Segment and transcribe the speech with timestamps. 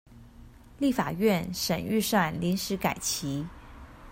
[0.79, 3.45] 立法院審預算臨時改期